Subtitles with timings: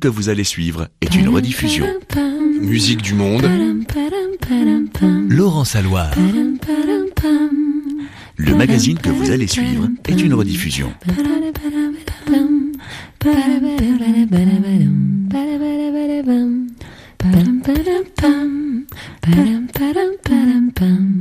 [0.00, 1.86] que vous allez suivre est une rediffusion.
[2.58, 3.46] Musique du monde.
[5.28, 6.10] Laurent Saloir.
[8.36, 10.90] Le magazine que vous allez suivre est une rediffusion.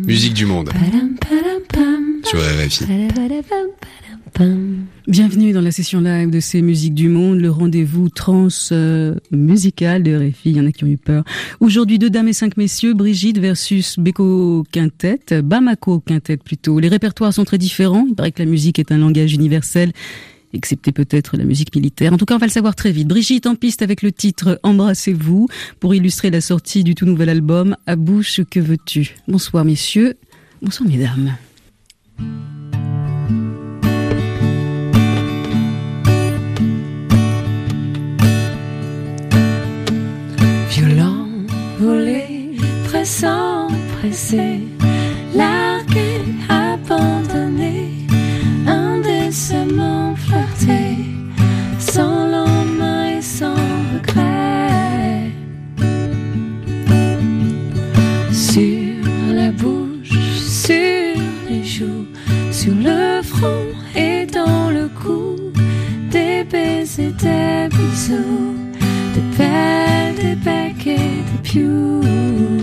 [0.07, 0.71] Musique du monde.
[2.23, 2.85] Sur RFI.
[5.07, 10.01] Bienvenue dans la session live de ces musiques du monde, le rendez-vous trans euh, musical
[10.01, 10.49] de RFI.
[10.49, 11.23] Il y en a qui ont eu peur.
[11.59, 16.79] Aujourd'hui, deux dames et cinq messieurs, Brigitte versus Beko Quintet, Bamako Quintet plutôt.
[16.79, 18.05] Les répertoires sont très différents.
[18.07, 19.91] Il paraît que la musique est un langage universel
[20.53, 22.13] excepté peut-être la musique militaire.
[22.13, 23.07] En tout cas, on va le savoir très vite.
[23.07, 25.47] Brigitte en piste avec le titre Embrassez-vous
[25.79, 29.15] pour illustrer la sortie du tout nouvel album À bouche que veux-tu?
[29.27, 30.15] Bonsoir messieurs,
[30.61, 31.35] bonsoir mesdames.
[43.03, 43.67] Pressant,
[43.99, 44.61] pressé,
[45.35, 48.07] largué, abandonné,
[48.65, 50.99] indécemment flirté,
[51.79, 53.55] sans lendemain et sans
[53.91, 55.33] regret.
[58.31, 62.07] Sur la bouche, sur les joues,
[62.53, 65.35] sur le front et dans le cou,
[66.09, 68.55] des baisers, des bisous,
[69.13, 72.62] des pelles, des et des pious.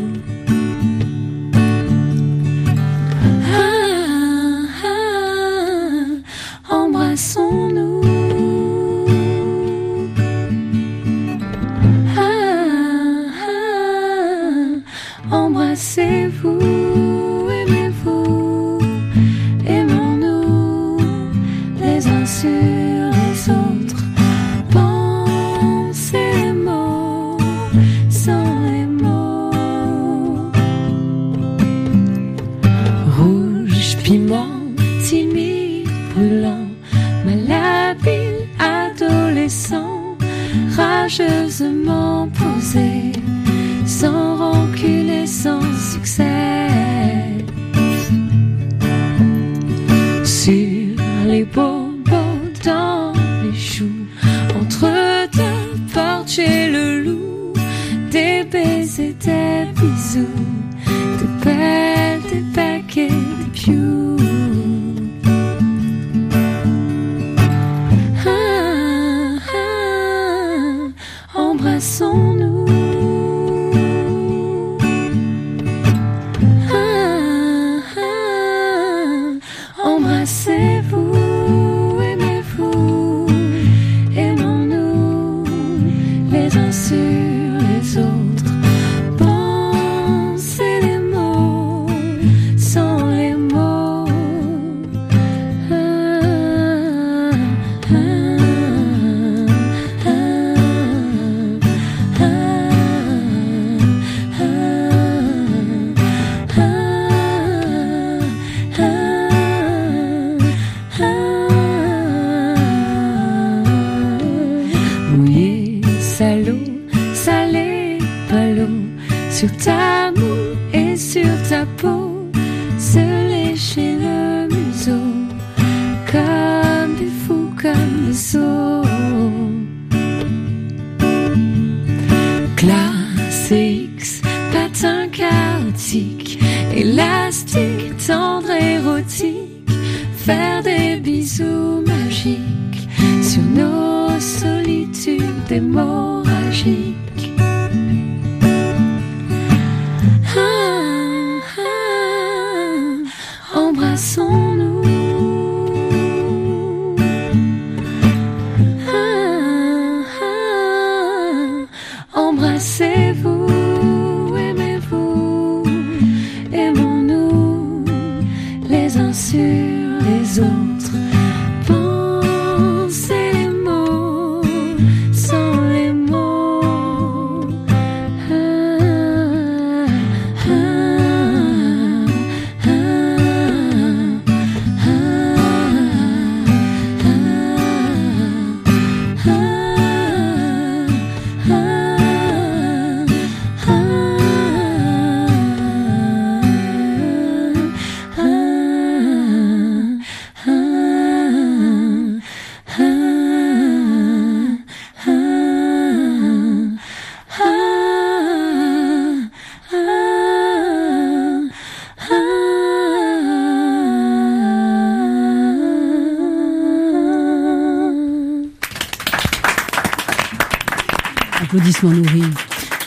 [221.70, 222.32] Applaudissements nourris.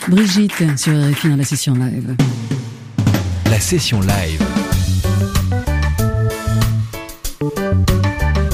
[0.08, 2.14] Brigitte sur RFI dans la session live.
[3.50, 4.42] La session live.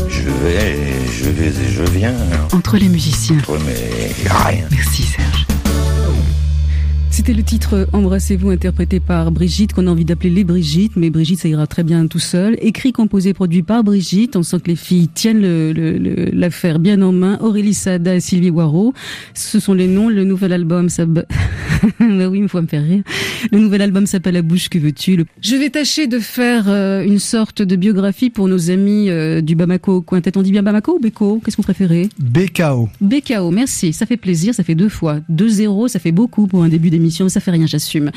[0.09, 0.79] Je vais,
[1.13, 2.15] je vais et je viens.
[2.53, 3.39] Entre les musiciens.
[3.67, 4.13] mais
[4.45, 4.67] rien.
[4.71, 5.30] Merci Serge.
[7.31, 11.39] C'était le titre Embrassez-vous interprété par Brigitte qu'on a envie d'appeler les Brigitte, mais Brigitte
[11.39, 12.57] ça ira très bien tout seul.
[12.61, 14.35] Écrit, composé, produit par Brigitte.
[14.35, 15.71] On sent que les filles tiennent
[16.33, 17.39] l'affaire bien en main.
[17.41, 18.95] Aurélie Sada et Sylvie Waro,
[19.33, 20.09] ce sont les noms.
[20.09, 21.05] Le nouvel album, ça...
[22.01, 23.03] bah oui, il faut me faire rire.
[23.53, 25.25] Le nouvel album s'appelle La bouche que veux-tu?
[25.41, 29.55] Je vais tâcher de faire euh, une sorte de biographie pour nos amis euh, du
[29.55, 30.37] Bamako Quintet.
[30.37, 31.41] On dit bien Bamako ou Beko?
[31.45, 32.09] Qu'est-ce que vous préférez?
[32.19, 32.89] BKO.
[33.01, 33.93] BKO, merci.
[33.93, 35.21] Ça fait plaisir, ça fait deux fois.
[35.29, 38.11] Deux zéros, ça fait beaucoup pour un début d'émission ça fait rien, j'assume.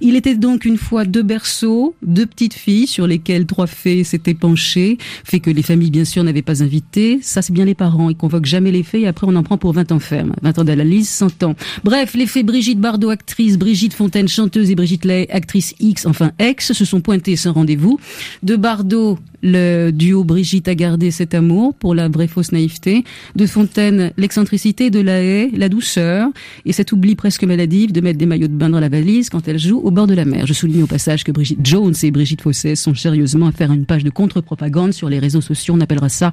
[0.00, 4.34] Il était donc une fois deux berceaux, deux petites filles sur lesquelles trois fées s'étaient
[4.34, 7.18] penchées, fait que les familles bien sûr n'avaient pas invité.
[7.22, 9.58] Ça c'est bien les parents, ils convoquent jamais les fées et après on en prend
[9.58, 10.34] pour 20 ans ferme.
[10.42, 11.54] 20 ans d'analyse, 100 ans.
[11.84, 16.32] Bref, les fées Brigitte Bardot, actrice, Brigitte Fontaine, chanteuse et Brigitte Lay, actrice X, enfin
[16.38, 17.98] ex, se sont pointées sans rendez-vous.
[18.42, 23.04] De Bardot, le duo Brigitte a gardé cet amour pour la vraie fausse naïveté.
[23.36, 26.28] De Fontaine, l'excentricité de la haie, la douceur
[26.64, 29.46] et cet oubli presque maladive de mettre des maillots de bain dans la valise quand
[29.46, 30.46] elle joue au bord de la mer.
[30.46, 33.84] Je souligne au passage que Brigitte Jones et Brigitte Fossé sont sérieusement à faire une
[33.84, 35.74] page de contre-propagande sur les réseaux sociaux.
[35.76, 36.32] On appellera ça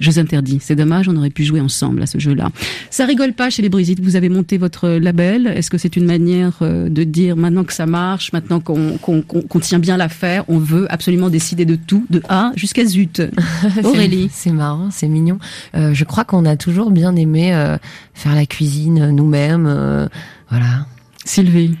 [0.00, 0.58] Jeux interdits.
[0.60, 2.50] C'est dommage, on aurait pu jouer ensemble à ce jeu-là.
[2.90, 4.00] Ça rigole pas chez les Brigitte.
[4.00, 5.46] Vous avez monté votre label.
[5.46, 9.78] Est-ce que c'est une manière euh, de dire maintenant que ça marche, maintenant qu'on tient
[9.78, 13.22] bien l'affaire, on veut absolument décider de tout, de A jusqu'à Zut.
[13.84, 14.28] Aurélie.
[14.32, 15.38] c'est marrant, c'est mignon.
[15.74, 17.78] Euh, je crois qu'on a toujours bien aimé euh,
[18.14, 19.66] faire la cuisine nous-mêmes.
[19.66, 20.08] Euh,
[20.50, 20.86] voilà.
[21.24, 21.76] Sylvie.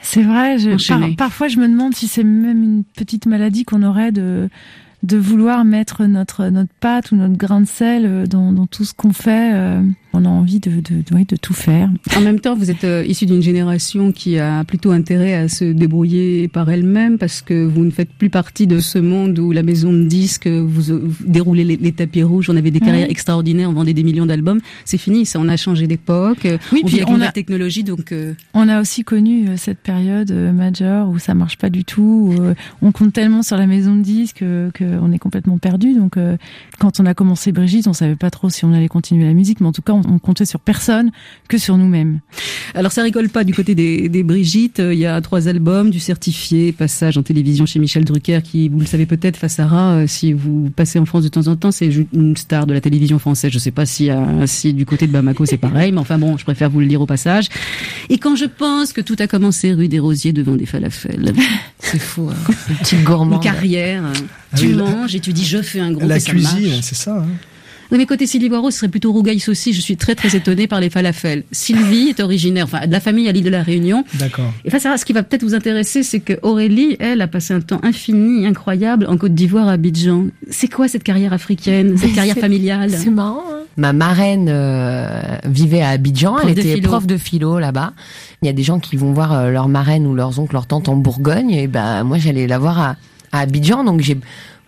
[0.00, 4.12] C'est vrai, je, parfois je me demande si c'est même une petite maladie qu'on aurait
[4.12, 4.48] de
[5.02, 8.94] de vouloir mettre notre notre pâte ou notre grain de sel dans, dans tout ce
[8.94, 9.52] qu'on fait
[10.18, 11.90] on a envie de, de, de, de, tout faire.
[12.16, 15.64] En même temps, vous êtes euh, issu d'une génération qui a plutôt intérêt à se
[15.64, 19.62] débrouiller par elle-même parce que vous ne faites plus partie de ce monde où la
[19.62, 23.92] maison de disques, vous, déroulez les, tapis rouges, on avait des carrières extraordinaires, on vendait
[23.92, 24.60] des millions d'albums.
[24.84, 26.46] C'est fini, ça, on a changé d'époque.
[26.72, 28.12] Oui, on puis on a la technologie, donc.
[28.12, 32.34] Euh, on a aussi connu euh, cette période major où ça marche pas du tout.
[32.82, 34.44] Où on compte tellement sur la maison de disques
[34.88, 35.94] qu'on est complètement perdu.
[35.94, 36.16] Donc,
[36.78, 39.60] quand on a commencé Brigitte, on savait pas trop si on allait continuer la musique,
[39.60, 41.10] mais en tout cas, on comptait sur personne
[41.48, 42.20] que sur nous-mêmes.
[42.74, 44.78] Alors ça rigole pas du côté des, des Brigitte.
[44.78, 48.80] Il y a trois albums, du certifié, passage en télévision chez Michel Drucker, qui, vous
[48.80, 51.56] le savez peut-être, face à Ra, euh, si vous passez en France de temps en
[51.56, 53.50] temps, c'est une star de la télévision française.
[53.52, 56.36] Je sais pas si, euh, si du côté de Bamako c'est pareil, mais enfin bon,
[56.36, 57.48] je préfère vous le dire au passage.
[58.08, 61.32] Et quand je pense que tout a commencé rue des Rosiers devant des falafels,
[61.78, 62.28] c'est fou.
[62.30, 62.52] Hein.
[62.68, 63.44] Une petite gourmande.
[63.44, 64.04] Une carrière.
[64.52, 64.72] Ah tu
[65.12, 66.06] et tu dis je fais un gros.
[66.06, 67.16] La cuisine, c'est ça.
[67.18, 67.26] Hein.
[67.90, 69.72] Oui, mais côté Sylvie Boireau, ce serait plutôt Rougaïs aussi.
[69.72, 71.44] Je suis très très étonnée par les falafels.
[71.52, 74.04] Sylvie est originaire, enfin, de la famille à l'île de la Réunion.
[74.14, 74.52] D'accord.
[74.66, 77.54] Et face à ce qui va peut-être vous intéresser, c'est que Aurélie, elle, a passé
[77.54, 80.26] un temps infini, incroyable, en Côte d'Ivoire, à Abidjan.
[80.50, 82.90] C'est quoi cette carrière africaine, cette carrière familiale?
[82.90, 83.42] C'est marrant.
[83.50, 86.36] Hein Ma marraine euh, vivait à Abidjan.
[86.40, 87.92] elle était prof de philo là-bas.
[88.42, 90.66] Il y a des gens qui vont voir euh, leur marraine ou leurs oncles, leur
[90.66, 91.52] tante en Bourgogne.
[91.52, 92.96] Et ben, moi, j'allais la voir à,
[93.32, 93.84] à Abidjan.
[93.84, 94.18] Donc, j'ai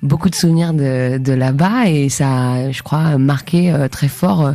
[0.02, 4.52] beaucoup de souvenirs de, de là-bas et ça, je crois, marqué euh, très fort euh,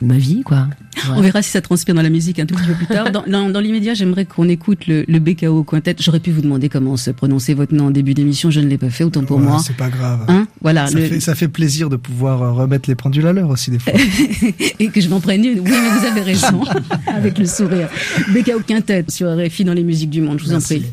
[0.00, 0.68] ma vie, quoi.
[1.10, 3.10] On verra si ça transpire dans la musique un tout petit peu plus tard.
[3.10, 5.96] Dans, dans, l'immédiat, j'aimerais qu'on écoute le, le BKO Quintet.
[5.98, 8.50] J'aurais pu vous demander comment se prononcer votre nom en début d'émission.
[8.50, 9.60] Je ne l'ai pas fait, autant pour moi.
[9.64, 10.24] C'est pas grave.
[10.28, 10.86] Hein voilà.
[10.86, 13.78] Ça, fait, ça fait plaisir de pouvoir euh, remettre les pendules à l'heure aussi des
[13.78, 13.92] fois.
[14.78, 15.60] et que je m'en prenne une.
[15.60, 16.62] Oui, mais vous avez raison.
[17.06, 17.88] Avec le sourire.
[18.28, 20.38] BKO Quintet sur RFI dans les musiques du monde.
[20.38, 20.84] Je vous en prie.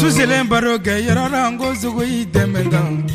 [0.00, 3.13] Suzelen baro kɛ yɛrɛ an ko sogo i dɛmɛ kan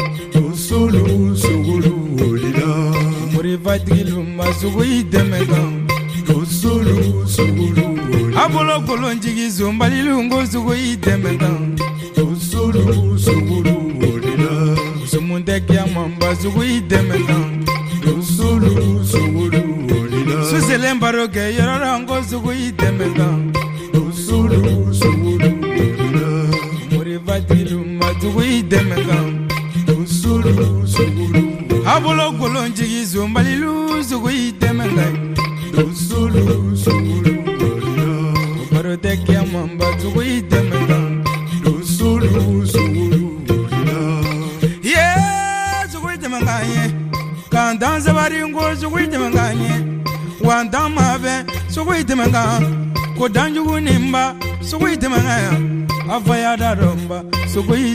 [3.50, 5.88] korivatigi masugu i dɛmɛ kan
[6.28, 7.86] gosolu sugulu
[8.38, 11.76] a bolo kolonjigi zonbalilu ngo sugu i dɛmɛ kan
[12.16, 17.66] gosolu sugulu bolila musomun tɛ kiyama basugu i dɛmɛ kan
[18.04, 23.69] gosolu sugulu bolila suselen baro kɛ yɔrɔ la ngo sugu i dɛmɛ kan
[57.60, 57.89] so we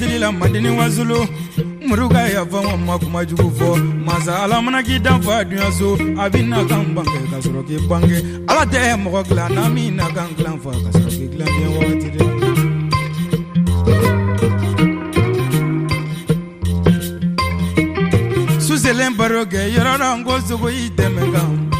[0.00, 1.26] kuna di atili la mandini wazulu.
[1.86, 5.94] Muruka ya fama ma kuma jugu fɔ masa ala mana k'i dan fa dunya so
[5.94, 9.96] a bi na kan bange ka sɔrɔ k'i bange ala tɛ mɔgɔ dilan n'a min
[9.96, 12.24] na kan dilan fa ka sɔrɔ k'i dilan diɲɛ wagati de
[18.60, 21.70] su selen baro kɛ yɔrɔ la n ko sogo i dɛmɛ kan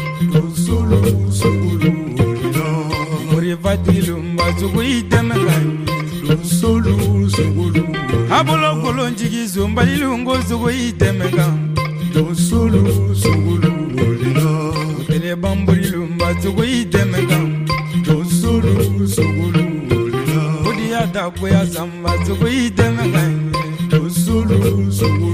[4.59, 5.40] sogo i dɛmɛ
[6.61, 7.83] solu sungulu
[8.31, 11.47] abolokolo njigi zomba lilungo zogo itemenga
[12.13, 13.71] don solu sungulu
[14.23, 17.39] lilo otele bamburi lumba zogo itemenga
[18.05, 19.63] don solu sungulu
[20.13, 23.23] lilo odiya dakoya zamba zogo itemenga
[23.89, 25.30] don solu sungulu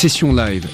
[0.00, 0.66] session live.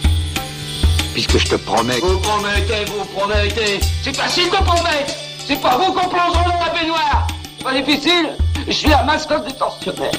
[1.12, 1.99] Puisque je te promets.
[2.00, 3.80] Vous promettez, vous promettez.
[4.04, 5.16] C'est facile de promettre.
[5.45, 7.26] C'est pas vous qu'on plongeront dans la baignoire.
[7.59, 8.28] C'est pas difficile.
[8.68, 10.12] Je suis la mascotte du tensionnaire.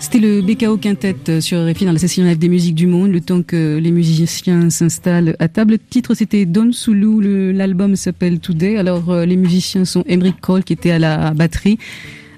[0.00, 3.20] C'était le BKO Quintet sur RFI dans la session live des musiques du monde, le
[3.20, 5.74] temps que les musiciens s'installent à table.
[5.74, 8.78] Le titre c'était Don Sulu, l'album s'appelle Today.
[8.78, 11.78] Alors euh, les musiciens sont Emric Kroll qui était à la batterie,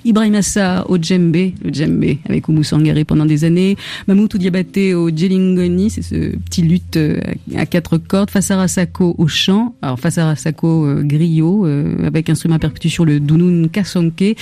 [0.05, 3.77] Ibrahim Assa au djembé, le djembé avec Oumou Sangaré pendant des années,
[4.09, 7.21] Mamoutou Diabaté au djellingoni, c'est ce petit luth euh,
[7.57, 12.57] à quatre cordes, Fassara Sako au chant, alors Fassara Sako euh, griot euh, avec instrument
[12.57, 14.37] à percussion le Dunun Kasonke, et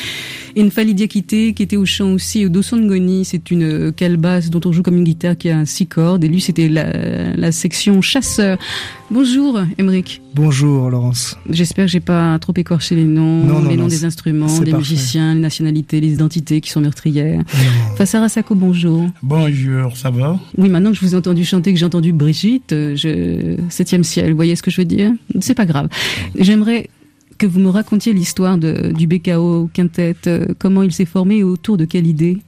[0.56, 4.82] Nfali Diakité qui était au chant aussi, au Dosongoni, c'est une calebasse dont on joue
[4.82, 8.58] comme une guitare qui a six cordes, et lui c'était la, la section chasseur.
[9.10, 10.22] Bonjour Emric.
[10.34, 11.36] Bonjour Laurence.
[11.50, 14.46] J'espère que j'ai pas trop écorché les noms, non, non, les noms non, des instruments,
[14.46, 14.76] des parfait.
[14.76, 17.42] musiciens, les nationalités, les identités qui sont meurtrières.
[17.96, 19.04] Fassara Sako, bonjour.
[19.20, 20.38] Bonjour, ça va?
[20.56, 23.56] Oui, maintenant que je vous ai entendu chanter, que j'ai entendu Brigitte, euh, je...
[23.68, 25.10] septième ciel, vous voyez ce que je veux dire?
[25.40, 25.88] C'est pas grave.
[26.38, 26.88] J'aimerais
[27.36, 31.76] que vous me racontiez l'histoire du BKO Quintet, euh, comment il s'est formé et autour
[31.76, 32.38] de quelle idée?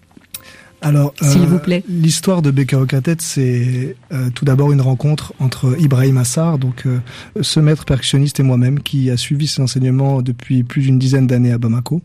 [0.82, 1.84] Alors, S'il vous plaît.
[1.88, 6.98] l'histoire de BKO Quintet, c'est euh, tout d'abord une rencontre entre Ibrahim Assar, donc euh,
[7.40, 11.52] ce maître percussionniste et moi-même, qui a suivi ses enseignements depuis plus d'une dizaine d'années
[11.52, 12.02] à Bamako,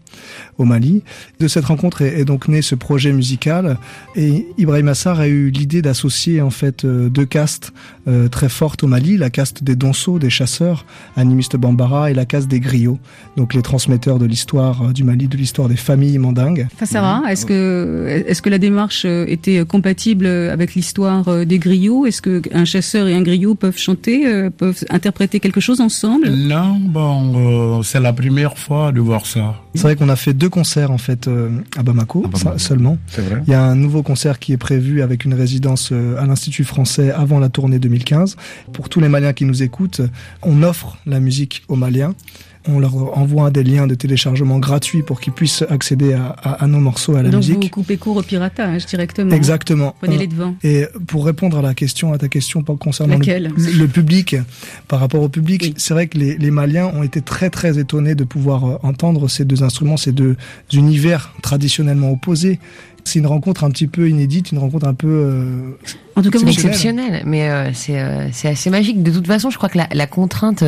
[0.58, 1.04] au Mali.
[1.40, 3.78] De cette rencontre est, est donc né ce projet musical,
[4.16, 7.74] et Ibrahim Assar a eu l'idée d'associer en fait euh, deux castes
[8.08, 12.26] euh, très fortes au Mali, la caste des Donso, des chasseurs, animistes Bambara, et la
[12.26, 13.00] caste des griots,
[13.36, 16.68] donc les transmetteurs de l'histoire euh, du Mali, de l'histoire des familles mandingues.
[16.76, 22.06] Fassara, est-ce que, est-ce que la démarche était compatible avec l'histoire des griots?
[22.06, 26.30] Est-ce qu'un chasseur et un griot peuvent chanter, peuvent interpréter quelque chose ensemble?
[26.30, 29.56] Non, bon, c'est la première fois de voir ça.
[29.76, 31.30] C'est vrai qu'on a fait deux concerts en fait
[31.78, 32.26] à Bamako,
[32.58, 32.98] seulement.
[33.18, 33.42] Vrai.
[33.48, 37.12] Il y a un nouveau concert qui est prévu avec une résidence à l'Institut français
[37.12, 38.36] avant la tournée 2015.
[38.74, 40.02] Pour tous les Maliens qui nous écoutent,
[40.42, 42.14] on offre la musique aux Maliens
[42.68, 47.16] on leur envoie des liens de téléchargement gratuits pour qu'ils puissent accéder à, nos morceaux,
[47.16, 47.64] à la Donc musique.
[47.64, 49.34] vous coupez court au piratage directement.
[49.34, 49.96] Exactement.
[50.00, 50.56] Prenez les devants.
[50.64, 54.36] Et pour répondre à la question, à ta question concernant le, public,
[54.88, 58.24] par rapport au public, c'est vrai que les, Maliens ont été très très étonnés de
[58.24, 60.36] pouvoir euh, entendre ces deux instruments, ces deux
[60.74, 62.60] univers traditionnellement opposés
[63.04, 65.78] c'est une rencontre un petit peu inédite, une rencontre un peu euh,
[66.18, 67.24] en tout cas exceptionnelle.
[67.26, 69.02] Mais euh, c'est assez magique.
[69.02, 70.62] De toute façon, je crois que la, la contrainte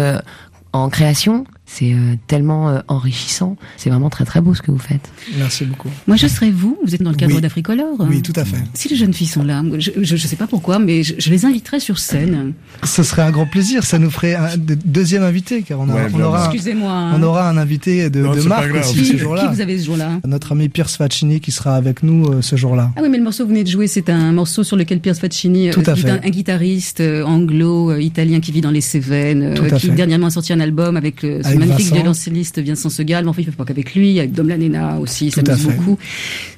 [0.74, 3.56] en création, c'est euh, tellement euh, enrichissant.
[3.78, 5.12] C'est vraiment très très beau ce que vous faites.
[5.38, 5.90] Merci beaucoup.
[6.08, 6.80] Moi, je serais vous.
[6.84, 7.96] Vous êtes dans le cadre d'Africolore.
[8.00, 8.58] Oui, tout à fait.
[8.74, 11.80] Si les jeunes filles sont là, je ne sais pas pourquoi, mais je, les inviterais
[11.80, 12.54] sur scène.
[12.84, 13.84] Ce serait un grand plaisir.
[13.84, 16.92] Ça nous ferait un deuxième invité, car on, aura, Excusez-moi.
[16.92, 17.14] Hein.
[17.16, 19.44] On aura un invité de, de marque aussi ce jour-là.
[19.44, 22.56] Qui vous avez ce jour-là Notre ami Pierce Faccini qui sera avec nous euh, ce
[22.56, 22.92] jour-là.
[22.96, 25.02] Ah oui, mais le morceau que vous venez de jouer, c'est un morceau sur lequel
[25.02, 26.10] Pierce Faccini, tout à fait.
[26.10, 31.24] un, guitariste anglo-italien qui vit dans les Cévennes, qui dernièrement a sorti un album avec,
[31.60, 35.00] magnifique violoncelliste Vincent Segal, mais enfin, il ne fait pas qu'avec lui, avec Dom Lanena
[35.00, 35.98] aussi, ça m'aime beaucoup.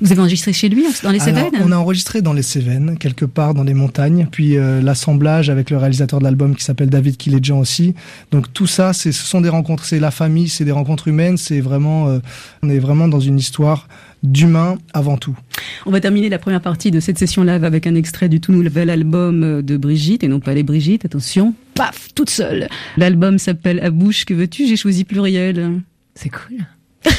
[0.01, 3.25] Vous avez enregistré chez lui, dans les Cévennes On a enregistré dans les Cévennes, quelque
[3.25, 7.17] part dans les montagnes, puis euh, l'assemblage avec le réalisateur de l'album qui s'appelle David
[7.17, 7.93] Kiledjan aussi.
[8.31, 11.61] Donc tout ça, ce sont des rencontres, c'est la famille, c'est des rencontres humaines, c'est
[11.61, 12.20] vraiment, euh,
[12.64, 13.87] on est vraiment dans une histoire
[14.24, 15.35] d'humain avant tout.
[15.85, 18.51] On va terminer la première partie de cette session live avec un extrait du tout
[18.51, 22.70] nouvel album euh, de Brigitte, et non pas les Brigitte, attention, paf, toute seule.
[22.96, 24.67] L'album s'appelle À bouche, que veux-tu?
[24.67, 25.81] J'ai choisi pluriel.
[26.13, 26.59] C'est cool.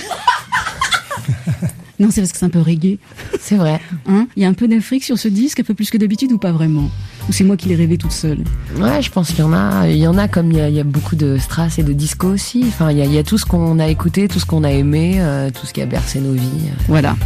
[1.99, 2.99] non, c'est parce que c'est un peu reggae.
[3.41, 3.81] C'est vrai.
[4.07, 4.29] Hein?
[4.37, 6.39] Il y a un peu d'Afrique sur ce disque, un peu plus que d'habitude ou
[6.39, 6.89] pas vraiment?
[7.29, 8.45] Ou c'est moi qui l'ai rêvé toute seule?
[8.77, 9.89] Ouais, je pense qu'il y en a.
[9.89, 12.63] Il y en a comme il y a, beaucoup de strass et de disco aussi.
[12.69, 15.51] Enfin, il y a, tout ce qu'on a écouté, tout ce qu'on a aimé, euh,
[15.51, 16.71] tout ce qui a bercé nos vies.
[16.87, 17.17] Voilà.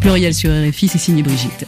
[0.00, 1.66] Pluriel sur RFI, c'est signé Brigitte.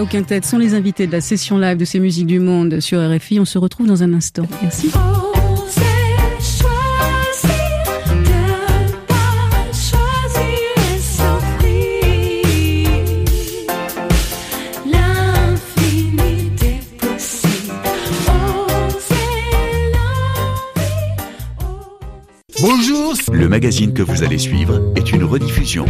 [0.00, 2.98] Au Quintet sont les invités de la session live de ces musiques du monde sur
[2.98, 3.38] RFI.
[3.38, 4.44] On se retrouve dans un instant.
[4.62, 4.90] Merci.
[22.60, 25.84] Bonjour Le magazine que vous allez suivre est une rediffusion.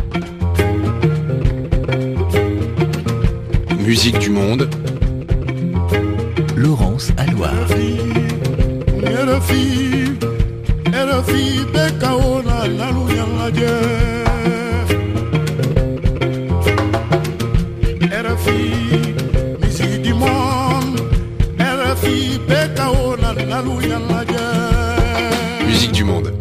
[3.85, 4.69] Musique du monde.
[6.57, 7.53] Laurence Alloire.
[19.63, 21.01] musique du monde.
[25.67, 26.33] Musique du monde.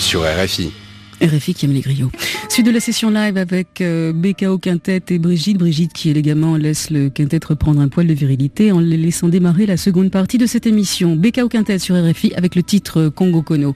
[0.00, 0.83] Sur RFI.
[1.24, 2.10] RFI qui aime les griots.
[2.48, 5.58] Suite de la session live avec euh, BKO Quintet et Brigitte.
[5.58, 9.66] Brigitte qui élégamment laisse le quintet reprendre un poil de virilité en les laissant démarrer
[9.66, 11.16] la seconde partie de cette émission.
[11.16, 13.74] BKO Quintet sur RFI avec le titre Congo Kono.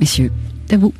[0.00, 0.30] Messieurs,
[0.70, 0.92] à vous.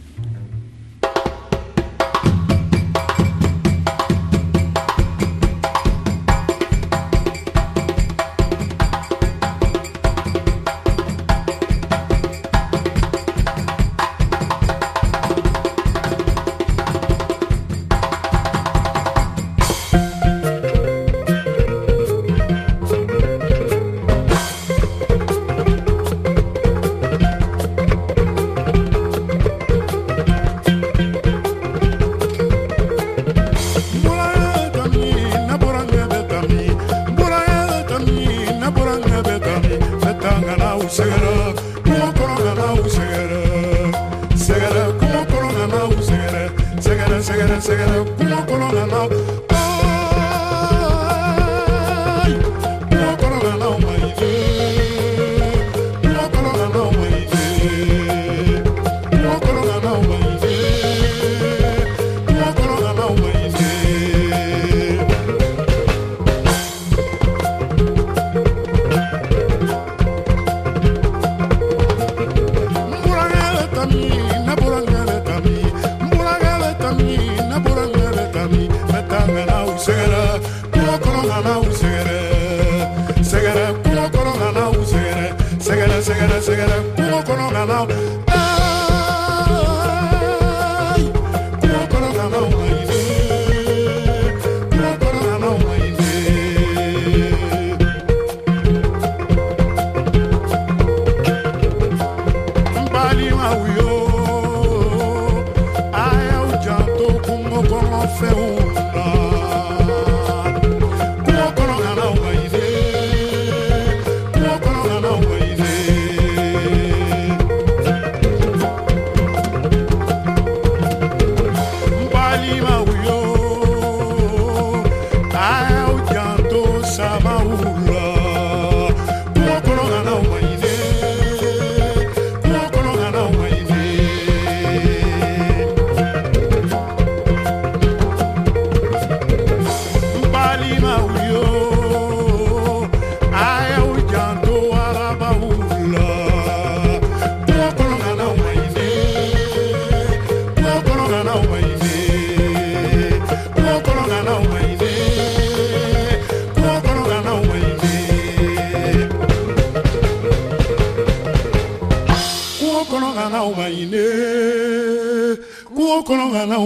[165.89, 166.65] kungo kɔnɔ ka n'aw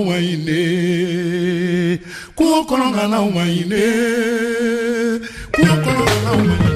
[3.35, 3.83] ma ɲi de
[5.57, 6.72] kungo.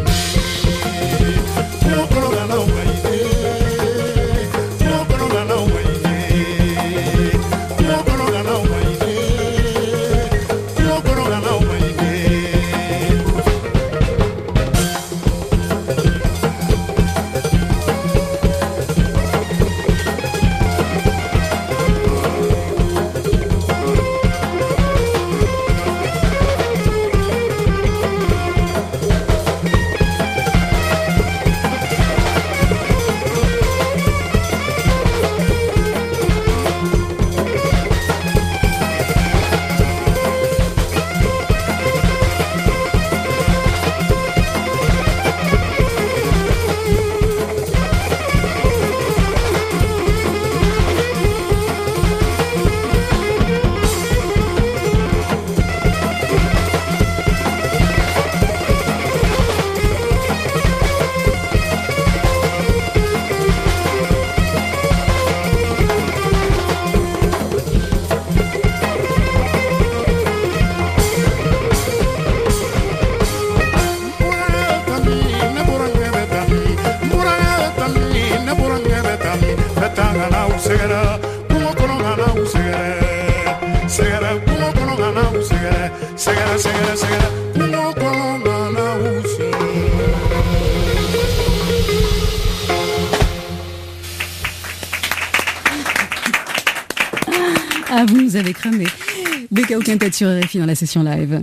[100.16, 101.42] Sur RFI dans la session live.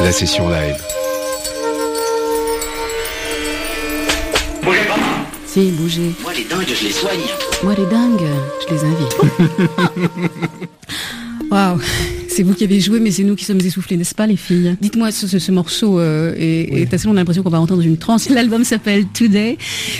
[0.00, 0.82] La session live.
[4.62, 4.94] Bougez pas
[5.46, 6.12] Si, bougez.
[6.22, 7.20] Moi les dingues, je les soigne.
[7.62, 8.26] Moi les dingues,
[8.66, 10.30] je les invite.
[11.50, 11.78] Waouh
[12.34, 14.76] c'est vous qui avez joué, mais c'est nous qui sommes essoufflés, n'est-ce pas, les filles?
[14.80, 17.96] Dites-moi, ce, ce, morceau euh, est, assez long, on a l'impression qu'on va entendre une
[17.96, 18.28] transe.
[18.30, 19.56] L'album s'appelle Today.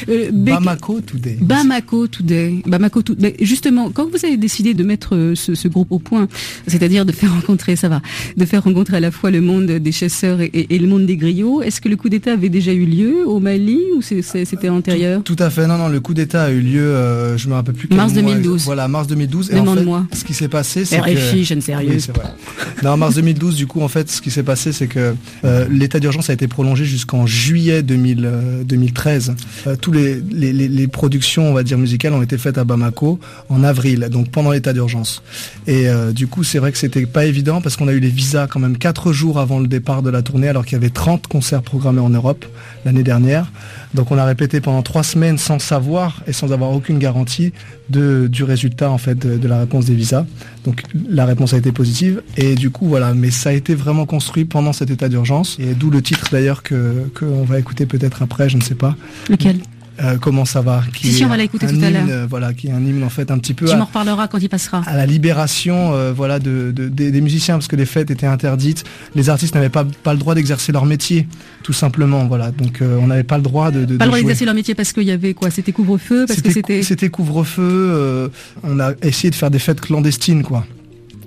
[0.09, 1.39] Euh, Bamako Today.
[1.41, 2.63] Bamako Today.
[2.67, 3.37] Bamako Today.
[3.41, 6.27] Justement, quand vous avez décidé de mettre euh, ce, ce groupe au point,
[6.67, 8.03] c'est-à-dire de faire rencontrer, ça va,
[8.37, 11.17] de faire rencontrer à la fois le monde des chasseurs et, et, le monde des
[11.17, 15.23] griots, est-ce que le coup d'État avait déjà eu lieu au Mali ou c'était antérieur?
[15.23, 15.69] tout, à fait.
[15.69, 17.89] Non, non, le coup d'État a eu lieu, euh, je me rappelle plus.
[17.95, 18.65] Mars 2012.
[18.65, 19.51] Voilà, mars 2012.
[19.51, 20.07] Demande-moi.
[20.13, 21.43] ce qui s'est passé, c'est que...
[21.45, 21.91] je ne sais rien.
[21.91, 22.01] Oui.
[22.85, 26.01] En mars 2012, du coup, en fait, ce qui s'est passé, c'est que euh, l'état
[26.01, 29.35] d'urgence a été prolongé jusqu'en juillet 2013.
[29.67, 34.09] Euh, tous les, productions, on va dire, musicales ont été faites à Bamako en avril,
[34.11, 35.23] donc pendant l'état d'urgence.
[35.67, 38.47] Et du coup, c'est vrai que c'était pas évident parce qu'on a eu les visas
[38.47, 41.27] quand même quatre jours avant le départ de la tournée, alors qu'il y avait 30
[41.27, 42.45] concerts programmés en Europe
[42.85, 43.51] l'année dernière.
[43.95, 47.53] Donc on a répété pendant trois semaines sans savoir et sans avoir aucune garantie
[47.89, 50.25] du résultat en fait de, la réponse des visas.
[50.65, 54.07] Donc la réponse a été positive et du coup voilà, mais ça a été vraiment
[54.07, 58.23] construit pendant cet état d'urgence et d'où le titre d'ailleurs que qu'on va écouter peut-être
[58.23, 58.97] après, je ne sais pas.
[59.29, 59.61] Lequel?
[60.03, 60.83] Euh, comment ça va?
[60.93, 62.07] Qui si, on va l'écouter tout à l'heure.
[62.09, 63.67] Euh, voilà, qui est un hymne en fait un petit peu.
[63.67, 64.83] Tu m'en reparleras quand il passera.
[64.87, 68.85] À la libération, euh, voilà, de, des, musiciens parce que les fêtes étaient interdites.
[69.15, 71.29] Les artistes n'avaient pas pas le droit d'exercer leur métier,
[71.63, 72.27] tout simplement.
[72.27, 73.85] Voilà, donc on n'avait pas le droit de.
[73.85, 75.51] de pas le droit d'exercer leur métier parce qu'il y avait quoi?
[75.51, 76.83] C'était couvre-feu parce que c'était.
[76.83, 78.31] C'était couvre-feu.
[78.65, 80.67] on a essayé de faire des fêtes clandestines, quoi.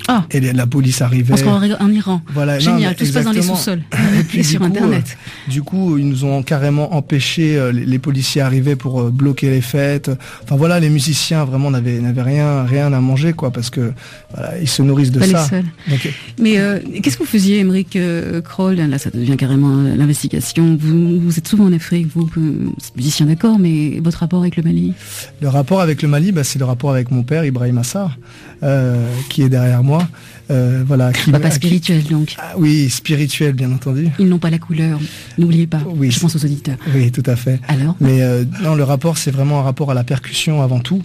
[0.08, 0.26] Ah.
[0.32, 1.36] Et la police arrivait.
[1.44, 2.22] En Iran.
[2.34, 2.60] Voilà.
[2.60, 3.82] Génial, tout se passe dans les sous-sols.
[4.20, 5.18] Et puis sur Internet.
[5.18, 9.50] Euh, du coup, ils nous ont carrément empêché, euh, les, policiers arrivaient pour euh, bloquer
[9.50, 10.10] les fêtes.
[10.44, 13.92] Enfin voilà, les musiciens vraiment n'avaient rien, rien à manger, quoi, parce que
[14.34, 15.48] voilà, ils se nourrissent de ça.
[16.40, 16.54] Mais
[17.02, 17.98] qu'est-ce que vous faisiez, Émeric
[18.44, 20.78] Kroll Là, ça devient carrément l'investigation.
[20.80, 22.30] Vous, vous, êtes souvent en Afrique, vous,
[22.96, 24.94] musicien d'accord, mais votre rapport avec le Mali?
[25.42, 28.18] Le rapport avec le Mali, bah, c'est le rapport avec mon père, Ibrahim Assar,
[29.30, 30.08] qui est derrière moi
[30.50, 32.36] euh, voilà, qui, spirituel donc.
[32.38, 34.10] Ah oui, spirituel bien entendu.
[34.18, 35.00] Ils n'ont pas la couleur,
[35.38, 35.82] n'oubliez pas.
[35.86, 36.78] Oui, je pense aux auditeurs.
[36.96, 37.60] Oui, tout à fait.
[37.68, 41.02] Alors Mais euh, non, le rapport c'est vraiment un rapport à la percussion avant tout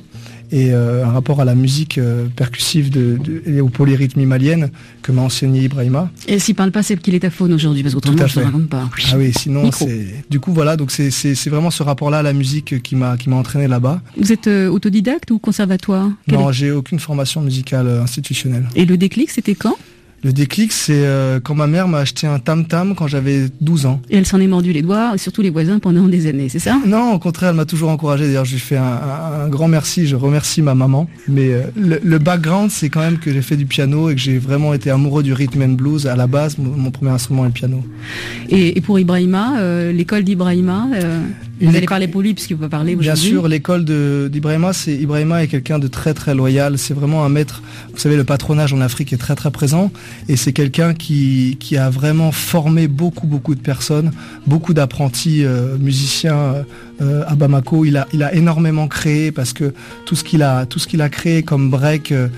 [0.53, 4.71] et euh, un rapport à la musique euh, percussive de, et au polyrhythme malienne
[5.03, 6.11] que m'a enseigné Ibrahima.
[6.29, 8.69] Et s'il parle pas, c'est qu'il est à faune aujourd'hui, parce qu'autrement je ne raconte
[8.69, 8.89] pas.
[9.11, 10.25] Ah oui, sinon c'est.
[10.31, 13.37] Du coup voilà, donc c'est vraiment ce rapport-là à la musique qui m'a qui m'a
[13.37, 14.03] entraîné là-bas.
[14.17, 16.11] Vous êtes euh, autodidacte ou conservatoire?
[16.29, 18.69] Non, j'ai aucune formation musicale institutionnelle.
[18.77, 19.77] Et le déclic, c'était quand?
[20.25, 24.01] Le déclic, c'est euh, quand ma mère m'a acheté un tam-tam quand j'avais 12 ans.
[24.09, 26.79] Et elle s'en est mordu les doigts, surtout les voisins, pendant des années, c'est ça?
[26.87, 28.27] Non, au contraire, elle m'a toujours encouragé.
[28.27, 31.09] D'ailleurs, je lui fais un, grand merci, je remercie ma maman.
[31.27, 34.39] Mais euh, le, background, c'est quand même que j'ai fait du piano et que j'ai
[34.39, 36.07] vraiment été amoureux du rhythm and blues.
[36.07, 37.83] À la base, mon, premier instrument est le piano.
[38.49, 40.87] Et, pour Ibrahima, euh, l'école d'Ibrahima
[41.67, 45.49] vous allez parler pour lui puisqu'il peut parler Bien sûr, l'école d'Ibrahima, c'est Ibrahima est
[45.49, 46.79] quelqu'un de très très loyal.
[46.79, 47.63] C'est vraiment un maître.
[47.93, 49.91] Vous savez, le patronage en Afrique est très très présent
[50.29, 54.13] et c'est quelqu'un qui, qui a vraiment formé beaucoup beaucoup de personnes,
[54.47, 56.65] beaucoup d'apprentis euh, musiciens
[57.01, 57.85] euh, à Bamako.
[57.85, 59.73] Il a il a énormément créé parce que
[60.07, 62.29] tout ce qu'il a tout ce qu'il a créé comme break euh,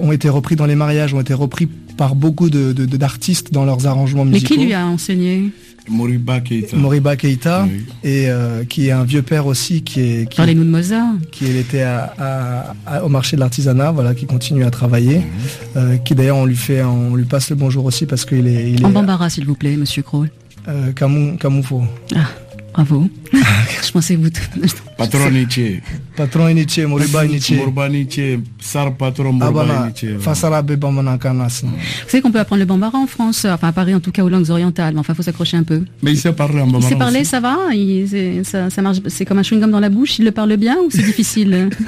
[0.00, 3.86] ont été repris dans les mariages, ont été repris par beaucoup de d'artistes dans leurs
[3.86, 4.54] arrangements musicaux.
[4.54, 5.50] Mais qui lui a enseigné?
[5.88, 6.76] Moriba Keita.
[6.76, 7.68] Moriba Keita,
[8.02, 10.28] et euh, qui est un vieux père aussi, qui est.
[10.30, 11.14] Qui, Parlez-nous de Mozart.
[11.30, 15.18] Qui était à, au marché de l'artisanat, voilà, qui continue à travailler.
[15.18, 15.24] Mhm.
[15.76, 18.72] Euh, qui d'ailleurs, on lui fait, on lui passe le bonjour aussi parce qu'il est.
[18.72, 20.30] Il en bambara, s'il vous plaît, Monsieur Kroll.
[20.68, 21.82] Euh, Kamoufo.
[22.14, 22.26] Ah.
[22.74, 23.08] Bravo.
[23.86, 24.30] je pensais vous.
[24.98, 25.80] patron Nietzsche.
[26.16, 27.56] Patron Nietzsche, Moriba Nietzsche.
[27.56, 30.16] Moriba Nietzsche, Sar patron Moriba Nietzsche.
[30.16, 30.34] Vous
[32.08, 34.28] savez qu'on peut apprendre le bambara en France, enfin à Paris en tout cas aux
[34.28, 35.84] langues orientales, mais enfin faut s'accrocher un peu.
[36.02, 36.84] Mais il sait parler en bambara.
[36.84, 37.56] Il sait parler, ça va?
[38.42, 40.90] Ça, ça marche, c'est comme un chewing-gum dans la bouche, il le parle bien ou
[40.90, 41.68] c'est difficile?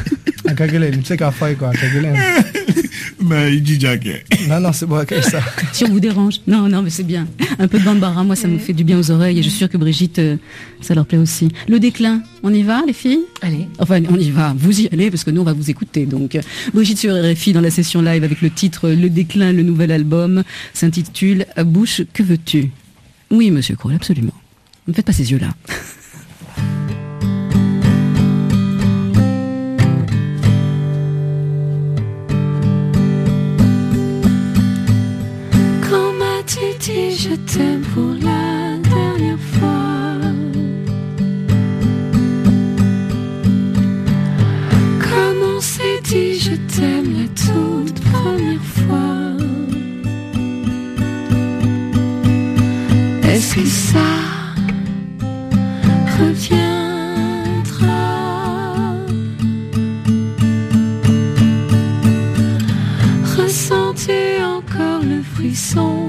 [3.26, 4.06] Mais il dit Jack.
[4.48, 5.40] Non, non, c'est bon, ça.
[5.72, 6.40] si on vous dérange.
[6.46, 7.26] Non, non, mais c'est bien.
[7.58, 9.58] Un peu de bambara, moi, ça me fait du bien aux oreilles et je suis
[9.58, 10.36] sûre que Brigitte, euh,
[10.80, 11.48] ça leur plaît aussi.
[11.66, 13.24] Le déclin, on y va, les filles?
[13.42, 13.66] Allez.
[13.80, 14.54] Enfin, on y va.
[14.56, 16.06] Vous y allez parce que nous, on va vous écouter.
[16.06, 16.38] Donc,
[16.72, 20.44] Brigitte sur RFI dans la session live avec le titre Le déclin, le nouvel album
[20.72, 22.70] s'intitule Bouche, que veux-tu?
[23.30, 24.34] Oui, monsieur Kroll, absolument.
[24.86, 25.48] Ne faites pas ces yeux-là.
[37.28, 40.18] je t'aime pour la dernière fois.
[45.06, 49.16] Comme on s'est dit, je t'aime la toute première fois.
[53.28, 54.10] Est-ce que ça
[56.18, 56.76] reviendra?
[63.36, 66.05] Ressentez encore le frisson?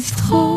[0.00, 0.47] Ta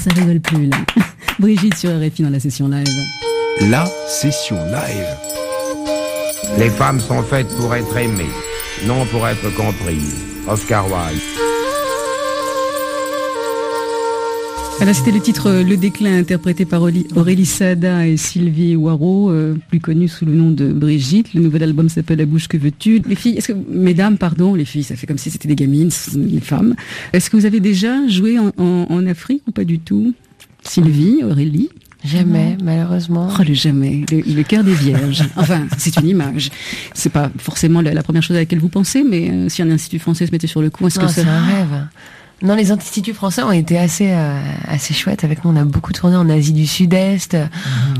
[0.00, 0.76] ça rigole plus, là.
[1.38, 2.86] Brigitte sur RFI dans la session live.
[3.70, 5.06] La session live.
[6.58, 8.30] Les femmes sont faites pour être aimées,
[8.86, 10.16] non pour être comprises.
[10.48, 11.49] Oscar Wilde.
[14.80, 19.54] Voilà, c'était le titre euh, Le déclin interprété par Aurélie Sada et Sylvie Waro, euh,
[19.68, 21.34] plus connue sous le nom de Brigitte.
[21.34, 23.02] Le nouvel album s'appelle La bouche que veux-tu?
[23.06, 25.90] Les filles, est-ce que, mesdames, pardon, les filles, ça fait comme si c'était des gamines,
[26.16, 26.74] les femmes.
[27.12, 30.14] Est-ce que vous avez déjà joué en, en- en Afrique ou pas du tout?
[30.62, 31.68] Sylvie, Aurélie?
[32.02, 33.28] Jamais, malheureusement.
[33.38, 35.24] Oh, le jamais, le, le cœur des vierges.
[35.36, 36.48] Enfin, c'est une image.
[36.94, 39.70] C'est pas forcément la, la première chose à laquelle vous pensez, mais euh, si un
[39.70, 41.86] institut français se mettait sur le coup, est-ce que c'est un rêve.
[42.42, 45.50] Non, les instituts français ont été assez euh, assez chouettes avec nous.
[45.50, 47.36] On a beaucoup tourné en Asie du Sud-Est,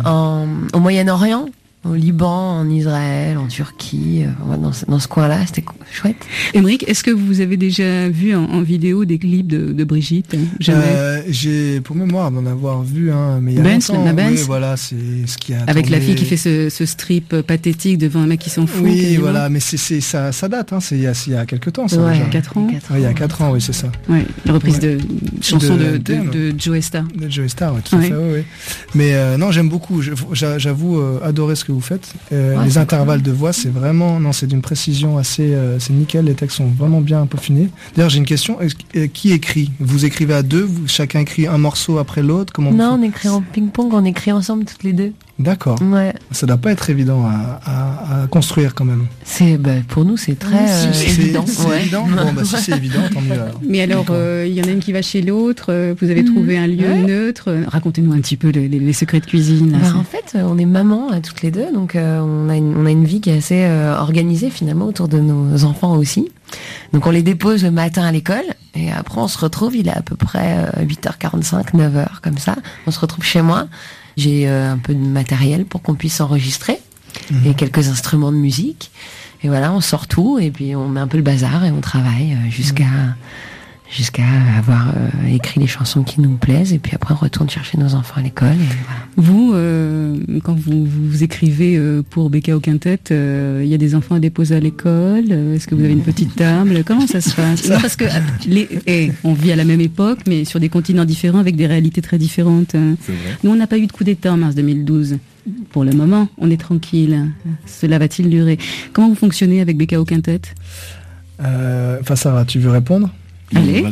[0.05, 1.47] en, au Moyen-Orient,
[1.83, 6.17] au Liban, en Israël, en Turquie, euh, dans, ce- dans ce coin-là, c'était chouette.
[6.53, 10.37] Émeric, est-ce que vous avez déjà vu en, en vidéo des clips de, de Brigitte?
[10.61, 10.83] Jamais.
[10.87, 14.05] Euh, J'ai pour mémoire d'en avoir vu un, mais il y a Benz, longtemps.
[14.05, 14.41] la Benz?
[14.41, 14.95] Oui, voilà, c'est
[15.27, 18.27] ce qui a Avec la fille qui fait ce, ce strip euh, pathétique devant un
[18.27, 18.83] mec qui s'en fout.
[18.85, 19.21] Oui, quasiment.
[19.23, 21.73] voilà, mais c'est ça, ça date, hein, c'est il y a il y a quelques
[21.73, 22.25] temps, ça Ouais, déjà.
[22.27, 22.67] quatre ans.
[22.67, 23.91] Ouais, il y a quatre ans, oui, c'est ça.
[24.09, 24.99] Ouais, la reprise de
[25.41, 27.05] chanson de, de, Joe Star.
[27.17, 28.43] De Joe Star, tout à fait, oui, oui.
[28.95, 30.03] Mais euh, non, j'aime beaucoup.
[30.33, 32.13] J'avoue euh, adorer ce que vous faites.
[32.33, 35.93] Euh, Ouais, les intervalles de voix, c'est vraiment, non, c'est d'une précision assez, euh, c'est
[35.93, 36.25] nickel.
[36.25, 37.69] Les textes sont vraiment bien peaufinés.
[37.97, 38.59] D'ailleurs, j'ai une question.
[38.97, 39.71] Euh, qui écrit?
[39.81, 42.53] Vous écrivez à deux vous, Chacun écrit un morceau après l'autre?
[42.53, 45.13] Comment Non, on écrit en ping-pong, on écrit ensemble toutes les deux.
[45.41, 45.81] D'accord.
[45.83, 46.13] Ouais.
[46.33, 49.07] Ça doit pas être évident à, à- à construire quand même.
[49.25, 51.45] C'est, bah, pour nous, c'est très euh, C'est- évident.
[51.47, 51.81] C'est ouais.
[51.81, 52.07] évident.
[52.17, 53.33] Bon, bah si c'est évident, tant mieux.
[53.33, 53.61] alors.
[53.67, 55.67] Mais alors, euh, il y en a une qui va chez l'autre.
[55.71, 56.99] euh, Vous avez trouvé un lieu Ouais.
[57.03, 57.55] neutre.
[57.69, 59.73] Racontez-nous un petit peu les, les- les secrets de cuisine.
[59.73, 62.49] là, Bah, en fait, euh, on est maman euh, toutes les deux, donc euh, on,
[62.51, 65.65] a une, on a une vie qui est assez euh, organisée finalement autour de nos
[65.65, 66.29] enfants aussi.
[66.93, 68.43] Donc on les dépose le matin à l'école
[68.75, 72.57] et après on se retrouve, il est à peu près euh, 8h45, 9h comme ça.
[72.87, 73.67] On se retrouve chez moi.
[74.21, 76.79] J'ai euh, un peu de matériel pour qu'on puisse enregistrer
[77.47, 78.91] et quelques instruments de musique.
[79.43, 81.81] Et voilà, on sort tout et puis on met un peu le bazar et on
[81.81, 82.85] travaille euh, jusqu'à
[83.91, 84.23] jusqu'à
[84.57, 87.95] avoir euh, écrit les chansons qui nous plaisent et puis après on retourne chercher nos
[87.95, 88.57] enfants à l'école.
[89.17, 94.15] Vous, euh, quand vous, vous écrivez euh, pour au Quintet, il y a des enfants
[94.15, 96.85] à déposer à l'école Est-ce que vous avez une petite table?
[96.85, 97.69] Comment ça se passe?
[97.69, 98.05] Non, parce que
[98.47, 101.67] les, eh, on vit à la même époque, mais sur des continents différents avec des
[101.67, 102.75] réalités très différentes.
[102.75, 105.19] Nous, on n'a pas eu de coup d'État en mars 2012.
[105.71, 107.31] Pour le moment, on est tranquille.
[107.67, 108.59] Cela va-t-il durer?
[108.93, 110.41] Comment vous fonctionnez avec au Quintet?
[111.43, 113.11] Euh, Enfin, Sarah, tu veux répondre?
[113.55, 113.85] Allez.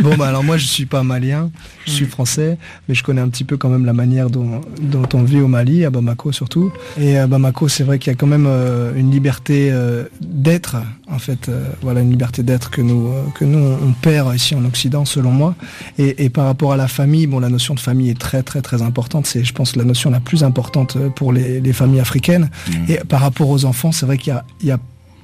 [0.00, 1.50] Bon bah alors moi je suis pas malien,
[1.86, 2.58] je suis français,
[2.88, 5.48] mais je connais un petit peu quand même la manière dont, dont on vit au
[5.48, 6.70] Mali, à Bamako surtout.
[7.00, 10.76] Et à Bamako, c'est vrai qu'il y a quand même euh, une liberté euh, d'être,
[11.10, 14.64] en fait, euh, voilà une liberté d'être que nous que nous on perd ici en
[14.64, 15.54] Occident, selon moi.
[15.98, 18.82] Et, par rapport à la famille, bon la notion de famille est très très très
[18.82, 19.26] importante.
[19.26, 22.50] C'est je pense la notion la plus importante pour les, les familles africaines.
[22.68, 22.72] Mmh.
[22.90, 24.78] Et par rapport aux enfants, c'est vrai qu'il y a, il y a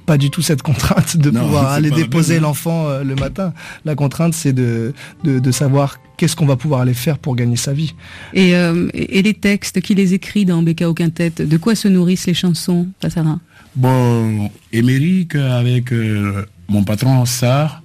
[0.05, 3.53] pas du tout cette contrainte de pouvoir aller déposer l'enfant euh, le matin.
[3.85, 4.93] La contrainte, c'est de,
[5.23, 7.93] de, savoir qu'est-ce qu'on va pouvoir aller faire pour gagner sa vie.
[8.33, 12.27] Et, euh, et les textes, qui les écrit dans au Quintet De quoi se nourrissent
[12.27, 13.39] les chansons, Passara
[13.75, 17.81] Bon, Émeric avec euh, mon patron Sar.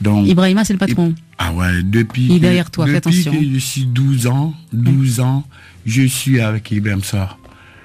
[0.00, 1.14] Donc, Ibrahima, c'est le patron.
[1.38, 2.26] Ah ouais, depuis.
[2.26, 5.44] Il est derrière toi, depuis que je suis 12 ans, 12 ans,
[5.86, 7.38] je suis avec Ibrahim Sar.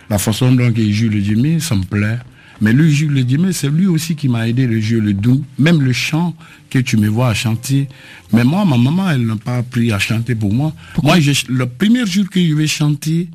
[0.09, 2.17] La façon dont il joue le djemé, ça me plaît.
[2.63, 5.43] Mais lui, Jules le Dimé, c'est lui aussi qui m'a aidé le jeu, le doux,
[5.59, 6.33] même le chant
[6.69, 7.89] que tu me vois à chanter.
[8.31, 10.73] Mais moi, ma maman, elle n'a pas appris à chanter pour moi.
[11.03, 13.27] moi, le premier jour que je vais chanter,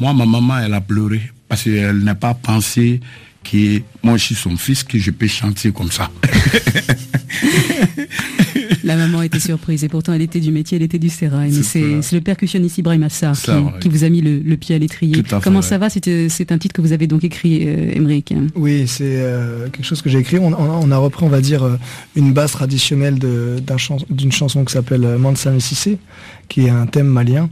[0.00, 2.98] moi, ma maman, elle a pleuré parce qu'elle n'a pas pensé
[3.44, 6.10] que moi, je suis son fils, que je peux chanter comme ça.
[8.88, 11.52] La maman était surprise et pourtant elle était du métier, elle était du sérail.
[11.52, 13.36] Mais c'est le percussionniste Ibrahim Assar
[13.80, 15.22] qui, vous a mis le, pied à l'étrier.
[15.42, 15.88] Comment ça va?
[15.90, 20.08] C'est un titre que vous avez donc écrit, euh, Oui, c'est euh, quelque chose que
[20.08, 20.38] j'ai écrit.
[20.38, 21.76] On, a repris, on va dire, euh,
[22.16, 25.98] une base traditionnelle d'une chanson qui s'appelle Mansa Sissé,
[26.48, 27.50] qui est un thème malien.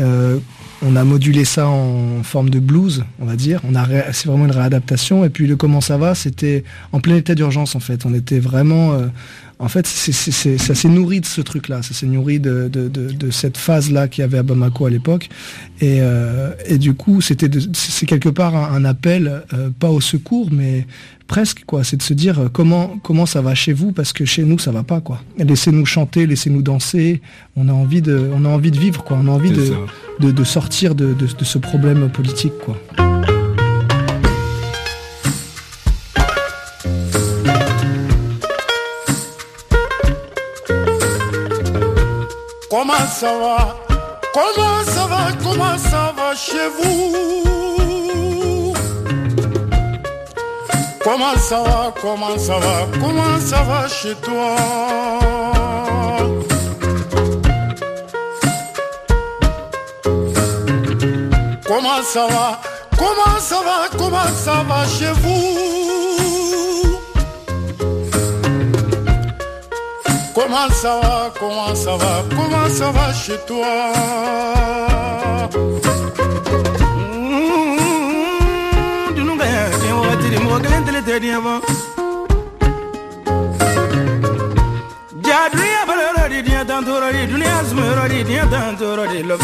[0.00, 0.38] Euh,
[0.82, 3.60] on a modulé ça en forme de blues, on va dire.
[3.66, 5.24] On a c'est vraiment une réadaptation.
[5.24, 8.04] Et puis le comment ça va, c'était en plein état d'urgence en fait.
[8.04, 8.98] On était vraiment
[9.64, 12.70] en fait, ça s'est nourri de ce truc-là, ça s'est nourri de,
[13.30, 15.30] cette phase-là qu'il y avait à Bamako à l'époque.
[15.80, 20.86] Et, euh, du coup, c'était c'est quelque part un, appel, euh, pas au secours, mais
[21.26, 21.82] presque quoi.
[21.82, 24.58] C'est de se dire euh, comment comment ça va chez vous parce que chez nous
[24.58, 25.22] ça va pas quoi.
[25.38, 27.22] Laissez-nous chanter, laissez-nous danser.
[27.56, 29.18] On a envie de on a envie de vivre quoi.
[29.18, 32.76] On a envie de, de, sortir de, ce problème politique quoi.
[42.86, 43.76] Comment ça va?
[44.34, 45.32] Comment ça va?
[45.42, 47.14] Comment ça va chez vous?
[51.02, 51.94] Comment ça va?
[51.98, 52.86] Comment ça va?
[53.00, 54.56] Comment ça va chez toi?
[61.66, 62.60] Comment ça va?
[62.98, 63.88] Comment ça va?
[63.96, 65.83] Comment ça va chez vous?
[70.34, 73.66] Comment ça va, comment ça va, comment ça va chez toi?
[85.26, 89.36] Jadria balorodi dia tantorodi dunia smerodi dia tantorodi lo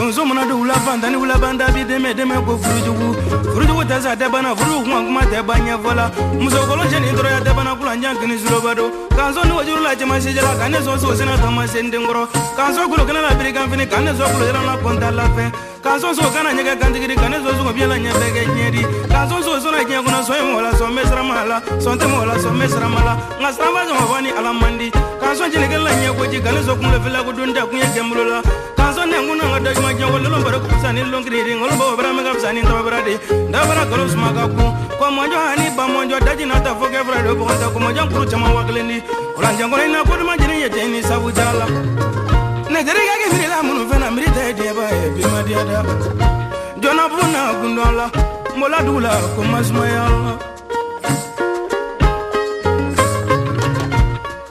[0.00, 3.08] don zo mana da wula fan tani wula ban bi deme deme ko furujugu
[3.52, 6.04] furujugu ta sa dɛbana furu kuma kuma tɛ ba ɲɛfɔ la
[6.40, 8.84] musokolon sɛni dɔrɔn ya dɛbana kula ɲan kini suloba do
[9.16, 12.00] k'an so ni wajuru la jama sejala ka ne sɔn so sena tama sen den
[12.08, 12.22] kɔrɔ
[12.56, 15.10] k'an so kulo kɛnɛ la biri kan fini k'an ne sɔn kulo yɛlɛ la kɔnta
[15.14, 18.30] la fɛn kanso so kana ɲɛgɛ kantigiri ka ne sɔn sugo biɲɛ la ɲɛ bɛɛ
[18.34, 21.60] kɛ ɲɛdi kanso so sɔnna diɲɛ kɔnɔ sɔn ye mɔgɔ la sɔn bɛ sirama la
[21.80, 24.78] sɔn tɛ mɔgɔ la sɔn bɛ sirama la nka siranba sɔn fɔ ni ala man
[24.78, 27.78] di kanso jɛnɛkɛ la ɲɛ koji ka ne sɔn kunkolo fila ko don tɛ kun
[27.78, 28.38] ye jɛnbolo la
[28.76, 32.82] kanso nɛ kun na ka dɔ juma jɛn lonkiriri ngolo bo bara mega fusani taba
[32.82, 33.18] bara de
[33.50, 37.04] da bara suma ka kun ko mɔjɔ ani ba mɔjɔ daji na ta fo kɛ
[37.04, 41.02] fura de bɔgɔta ko mɔjɔ kuru caman wa kelen ina ko duma jeni ye ni
[41.02, 41.66] sabu jala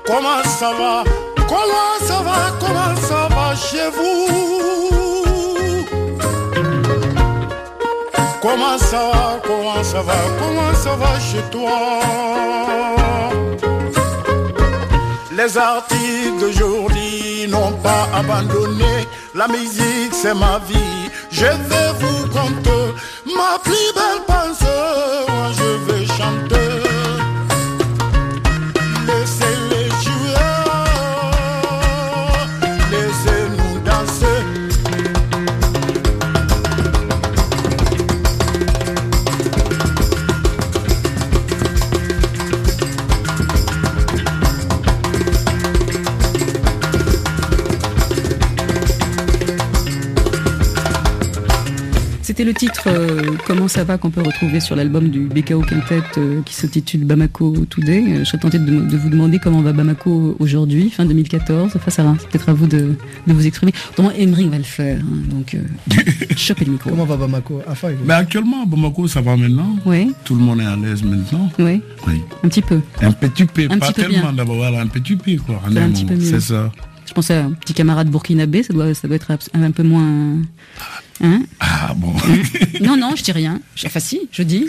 [0.05, 1.03] Comment ça va?
[1.47, 2.39] Comment ça va?
[2.59, 4.49] Comment ça va chez vous?
[8.41, 11.77] Comment ça va, comment ça va, comment ça va chez toi?
[15.31, 16.98] Les artistes d'aujourd'hui
[17.47, 22.93] n'ont pas abandonné, la musique c'est ma vie, je vais vous conter
[23.25, 24.65] ma plus belle pensée,
[25.57, 26.68] je vais chanter.
[52.39, 56.01] C'était le titre euh, Comment ça va qu'on peut retrouver sur l'album du BKO Quintet
[56.17, 58.01] euh, qui s'intitule Bamako Today.
[58.07, 61.73] Euh, je serais tentée de, vous demander comment va Bamako aujourd'hui, fin 2014.
[61.75, 62.95] Enfin, ça va, c'est peut-être à vous de,
[63.27, 63.73] vous exprimer.
[63.91, 65.01] Autrement, Emery va le faire.
[65.01, 65.57] Hein, donc,
[66.37, 66.91] chopez le micro.
[66.91, 67.61] Comment va Bamako?
[67.67, 69.75] Enfin, Mais actuellement, Bamako, ça va maintenant.
[69.85, 70.13] Oui.
[70.23, 71.51] Tout le monde est à l'aise maintenant.
[71.59, 71.81] Oui.
[72.07, 72.21] Oui.
[72.41, 72.79] Un petit peu.
[73.01, 75.61] Un petit peu, un pas tellement d'abord, voilà, un petit peu quoi.
[75.67, 76.21] Un, petit peu mieux.
[76.21, 76.71] C'est ça.
[77.09, 80.37] Je pensais à un petit camarade burkinabé, ça doit, ça doit être un peu moins.
[81.21, 81.41] Hein?
[81.59, 82.13] Ah bon.
[82.81, 83.59] non, non, je dis rien.
[83.83, 84.67] Enfin si, je dis.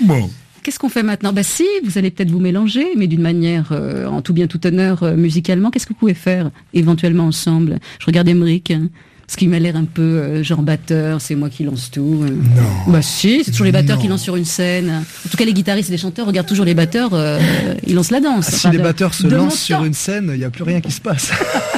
[0.00, 0.30] Bon.
[0.62, 1.34] Qu'est-ce qu'on fait maintenant?
[1.34, 4.66] Bah si, vous allez peut-être vous mélanger, mais d'une manière euh, en tout bien tout
[4.66, 5.70] honneur euh, musicalement.
[5.70, 7.78] Qu'est-ce que vous pouvez faire éventuellement ensemble?
[8.00, 8.70] Je regarde Emmerich.
[8.70, 8.88] Hein.
[9.32, 12.20] Ce qui m'a l'air un peu euh, genre batteur, c'est moi qui lance tout.
[12.22, 12.28] Euh.
[12.28, 12.92] Non.
[12.92, 14.90] Bah si, c'est toujours les batteurs qui lancent sur une scène.
[14.90, 17.40] En tout cas, les guitaristes et les chanteurs regardent toujours les batteurs, euh,
[17.86, 18.50] ils lancent la danse.
[18.52, 20.90] Ah, si les batteurs se lancent sur une scène, il n'y a plus rien qui
[20.90, 21.30] se passe.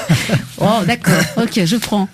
[0.61, 1.15] oh, d'accord.
[1.37, 2.09] Ok, je prends.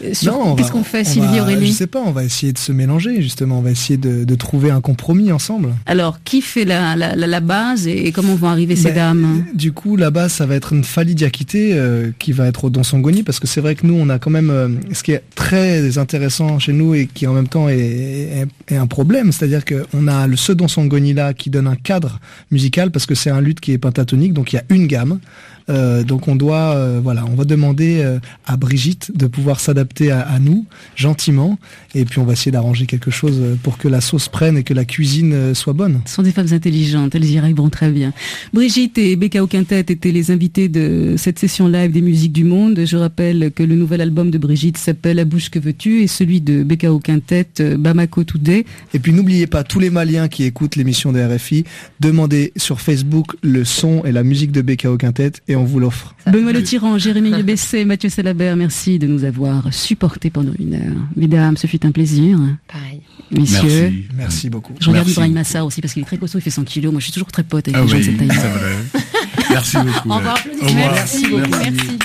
[0.00, 3.58] Qu'est-ce qu'on fait, Sylvie Aurélie Je sais pas, on va essayer de se mélanger, justement.
[3.58, 5.70] On va essayer de, trouver un compromis ensemble.
[5.86, 9.44] Alors, qui fait la, la, base et, comment vont arriver ces ben, dames?
[9.52, 11.76] Du coup, la base, ça va être une Fali Diakité
[12.20, 14.75] qui va être au Dansongoni parce que c'est vrai que nous, on a quand même
[14.92, 19.32] ce qui est très intéressant chez nous et qui en même temps est, un problème,
[19.32, 22.20] c'est-à-dire qu'on a le Sedon Sangoni là qui donne un cadre
[22.50, 25.20] musical parce que c'est un luth qui est pentatonique, donc il y a une gamme.
[25.68, 30.10] Euh, donc on doit, euh, voilà, on va demander euh, à Brigitte de pouvoir s'adapter
[30.10, 31.58] à, nous gentiment,
[31.94, 34.74] et puis on va essayer d'arranger quelque chose pour que la sauce prenne et que
[34.74, 36.02] la cuisine soit bonne.
[36.04, 38.12] Ce sont des femmes intelligentes, elles y arriveront très bien.
[38.52, 42.44] Brigitte et Becca au Quintet étaient les invités de cette session live des musiques du
[42.44, 42.80] monde.
[42.84, 46.40] Je rappelle que le nouvel album de Brigitte s'appelle La bouche que veux-tu et celui
[46.40, 47.48] de Becca au Quintet,
[47.78, 48.66] Bamako Today.
[48.92, 51.64] Et puis n'oubliez pas tous les Maliens qui écoutent l'émission de RFI,
[52.00, 55.78] demandez sur Facebook le son et la musique de Becca au Quintet et on vous
[55.80, 56.14] l'offre.
[56.26, 60.96] Benoît Le Tyran, Jérémy Bessé, Mathieu Salabert, merci de nous avoir supportés pendant une heure.
[61.16, 62.38] Mesdames, ce fut un plaisir.
[62.68, 63.02] Pareil.
[63.30, 63.60] Messieurs.
[63.62, 64.74] Merci, merci beaucoup.
[64.80, 66.92] Je regarde Ibrahim Massa aussi parce qu'il est très costaud, il fait 100 kilos.
[66.92, 68.28] Moi, je suis toujours très pote avec ah les gens de cette taille.
[68.30, 69.02] C'est vrai.
[69.50, 70.10] Merci beaucoup.
[70.10, 70.38] Au revoir.
[70.62, 70.92] Au revoir.
[70.92, 71.50] Merci beaucoup.
[71.50, 71.98] merci.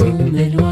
[0.00, 0.71] Me